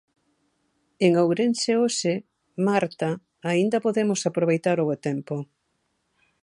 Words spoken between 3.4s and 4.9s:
aínda podemos aproveitar o